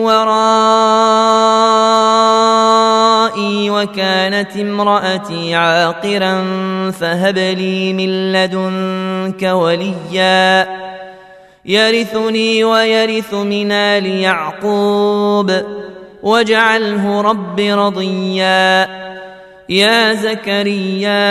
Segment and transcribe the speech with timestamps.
[0.00, 0.40] ورائي
[3.70, 6.44] وكانت امراتي عاقرا
[6.90, 10.68] فهب لي من لدنك وليا
[11.64, 15.52] يرثني ويرث من ال يعقوب
[16.22, 18.88] واجعله رب رضيا
[19.68, 21.30] يا زكريا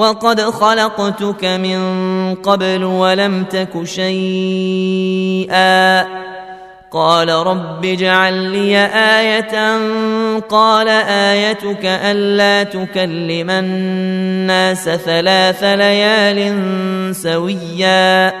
[0.00, 1.80] وقد خلقتك من
[2.34, 5.50] قبل ولم تك شيئا.
[6.90, 9.78] قال رب اجعل لي آية.
[10.38, 16.56] قال آيتك ألا تكلم الناس ثلاث ليال
[17.16, 18.32] سويا.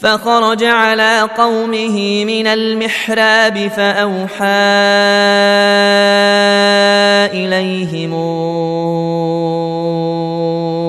[0.00, 4.44] فخرج على قومه من المحراب فأوحى
[7.32, 8.12] إليهم.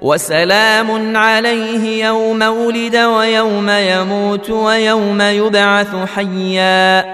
[0.00, 7.04] وسلام عليه يوم ولد ويوم يموت ويوم يبعث حيا.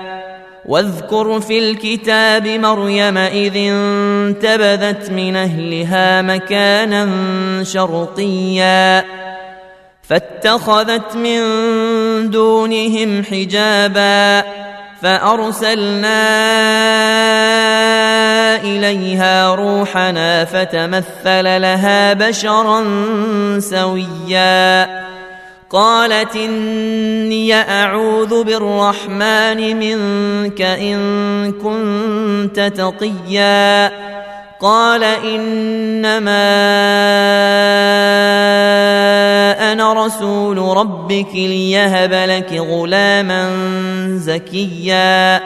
[0.66, 7.09] واذكر في الكتاب مريم إذ انتبذت من أهلها مكانا
[7.65, 9.04] شرقيا.
[10.03, 11.41] فاتخذت من
[12.31, 14.44] دونهم حجابا.
[15.03, 16.22] فأرسلنا
[18.56, 22.84] إليها روحنا فتمثل لها بشرا
[23.58, 25.02] سويا.
[25.70, 33.92] قالت إني أعوذ بالرحمن منك إن كنت تقيا.
[34.60, 36.52] قال إنما
[39.72, 43.50] أنا رسول ربك ليهب لك غلاما
[44.16, 45.40] زكيا.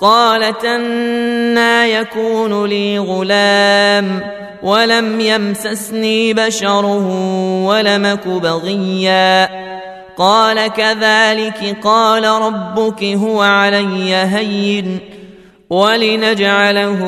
[0.00, 4.20] قالت أنا يكون لي غلام
[4.62, 6.84] ولم يمسسني بشر
[7.66, 9.48] ولمك بغيا.
[10.16, 14.98] قال كذلك قال ربك هو علي هين
[15.70, 17.00] ولنجعله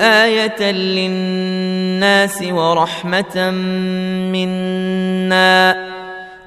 [0.00, 3.50] آية للناس ورحمة
[4.32, 5.97] منا.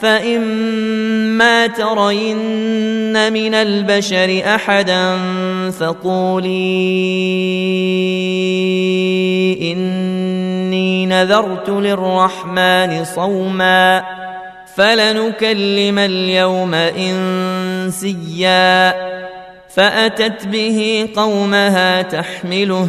[0.00, 5.18] فإما ترين من البشر أحدا
[5.70, 6.48] فقولي
[9.72, 14.04] إني نذرت للرحمن صوما
[14.76, 16.74] فلنكلم اليوم
[17.94, 18.94] إنسيا
[19.74, 22.88] فأتت به قومها تحمله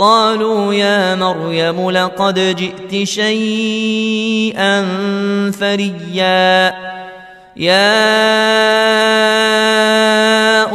[0.00, 4.82] قالوا يا مريم لقد جئت شيئا
[5.60, 6.74] فريا.
[7.56, 8.00] يا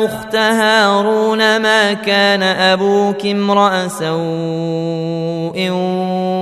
[0.06, 5.70] أخت هارون ما كان أبوك امرأ سوء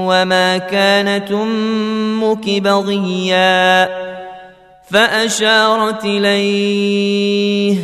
[0.08, 3.90] وما كانت أمك بغيا؟
[4.92, 7.78] فأشارت إليه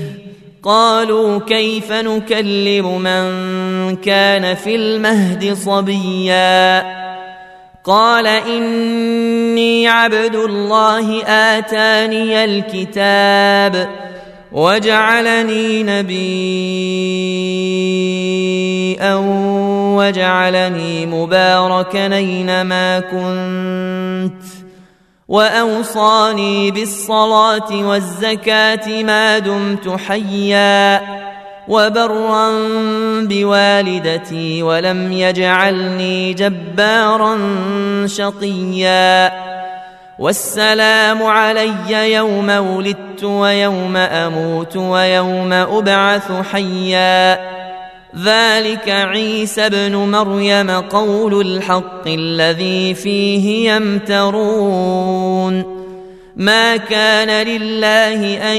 [0.63, 6.99] قالوا كيف نكلم من كان في المهد صبيا
[7.83, 13.89] قال إني عبد الله آتاني الكتاب
[14.51, 16.09] وجعلني نبيا
[19.95, 24.43] وجعلني مباركا أينما كنت
[25.29, 31.01] وأوصاني بالصلاة والزكاة ما دمت حيا
[31.67, 32.51] وبرا
[33.21, 37.37] بوالدتي ولم يجعلني جبارا
[38.05, 39.31] شقيا
[40.19, 47.58] والسلام علي يوم ولدت ويوم أموت ويوم أبعث حيا
[48.17, 55.79] ذلك عيسى ابن مريم قول الحق الذي فيه يمترون.
[56.35, 58.57] ما كان لله أن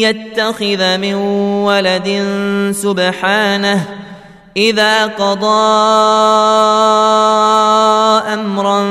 [0.00, 1.14] يتخذ من
[1.64, 2.24] ولد
[2.74, 3.88] سبحانه
[4.56, 5.72] إذا قضى
[8.34, 8.82] أمرا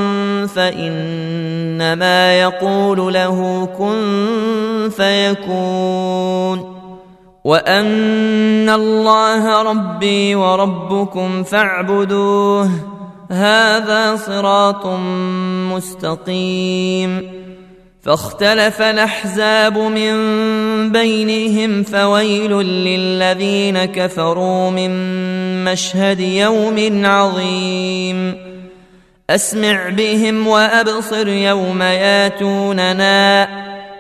[0.48, 6.71] فإنما يقول له كن فيكون.
[7.44, 12.70] وان الله ربي وربكم فاعبدوه
[13.32, 14.86] هذا صراط
[15.74, 17.32] مستقيم
[18.02, 20.14] فاختلف الاحزاب من
[20.92, 24.92] بينهم فويل للذين كفروا من
[25.64, 28.36] مشهد يوم عظيم
[29.30, 33.48] اسمع بهم وابصر يوم ياتوننا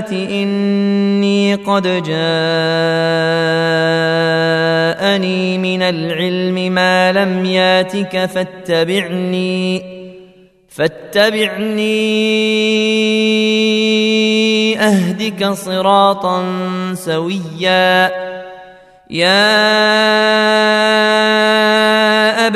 [0.00, 2.08] أبت إني قد جاءني
[5.58, 9.82] من العلم ما لم ياتك فاتبعني
[10.68, 12.00] فاتبعني
[14.78, 16.44] أهدك صراطا
[16.94, 18.10] سويا.
[19.10, 19.50] يا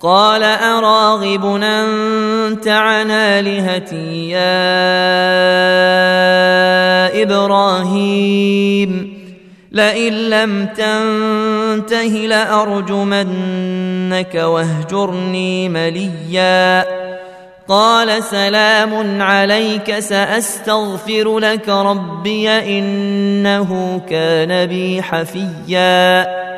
[0.00, 4.42] قال أراغب أنت عن آلهتي يا
[7.22, 9.18] إبراهيم؟
[9.72, 16.84] لئن لم تنته لأرجمنك واهجرني مليا.
[17.68, 26.57] قال سلام عليك سأستغفر لك ربي إنه كان بي حفيًّا.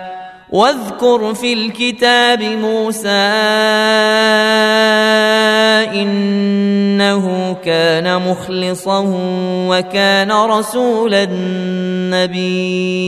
[0.51, 3.09] واذكر في الكتاب موسى
[6.01, 9.05] إنه كان مخلصا
[9.69, 11.27] وكان رسولا
[12.11, 13.01] نبيا.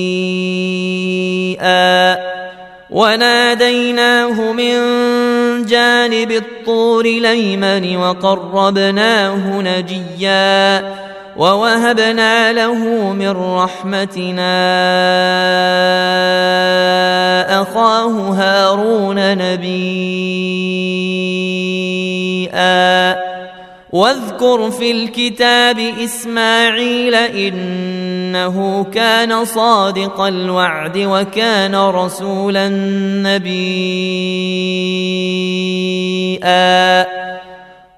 [2.90, 4.76] وناديناه من
[5.66, 11.13] جانب الطور الايمن وقربناه نجيا.
[11.38, 12.74] ووهبنا له
[13.14, 14.54] من رحمتنا
[17.62, 20.04] أخاه هارون نبيئا.
[23.94, 32.70] واذكر في الكتاب إسماعيل إنه كان صادق الوعد وكان رسولا
[33.24, 33.84] نبيئا.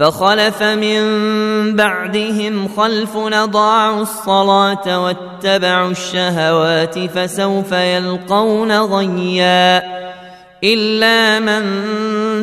[0.00, 1.02] فخلف من
[1.76, 9.82] بعدهم خلف اضاعوا الصلاة واتبعوا الشهوات فسوف يلقون غيا
[10.64, 11.62] إلا من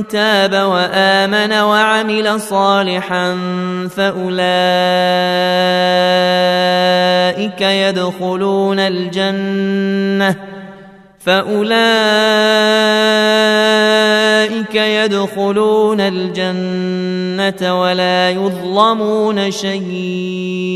[0.08, 3.38] تاب وآمن وعمل صالحا
[3.96, 4.42] فأولئك
[7.62, 10.36] يدخلون الجنة
[11.20, 11.78] فأولئك
[14.76, 16.02] يدخلون
[17.63, 20.68] ولا يظلمون شيئا.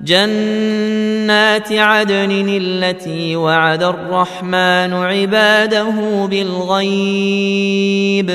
[0.00, 8.30] جنات عدن التي وعد الرحمن عباده بالغيب.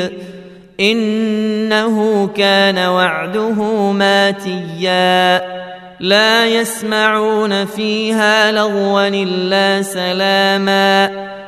[0.80, 5.42] إنه كان وعده ماتيا.
[6.00, 11.35] لا يسمعون فيها لغوا إلا سلاما.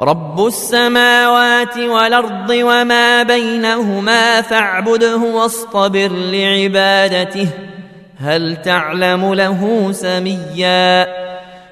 [0.00, 7.48] رب السماوات والأرض وما بينهما فاعبده واصطبر لعبادته.
[8.20, 11.06] هل تعلم له سميا؟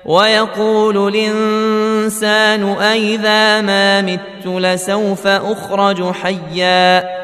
[0.04, 7.23] ويقول الإنسان أإذا ما مت لسوف أخرج حيا.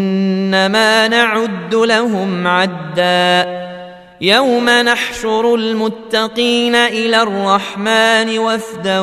[1.85, 3.61] لهم عدا.
[4.21, 8.99] يوم نحشر المتقين إلى الرحمن وفدا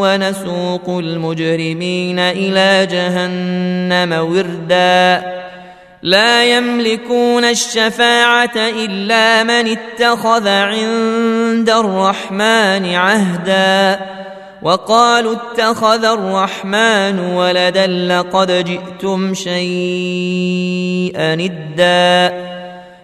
[0.00, 5.24] ونسوق المجرمين إلى جهنم وردا.
[6.02, 14.00] لا يملكون الشفاعة إلا من اتخذ عند الرحمن عهدا.
[14.64, 22.34] وقالوا اتخذ الرحمن ولدا لقد جئتم شيئا ادا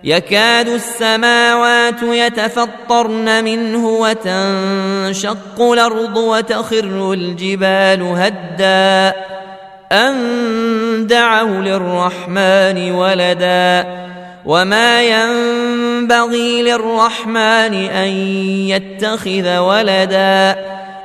[0.05, 9.15] يكاد السماوات يتفطرن منه وتنشق الأرض وتخر الجبال هدا.
[9.93, 13.87] أن دعوا للرحمن ولدا.
[14.45, 18.09] وما ينبغي للرحمن أن
[18.69, 20.57] يتخذ ولدا.